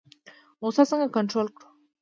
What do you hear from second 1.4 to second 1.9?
کړو؟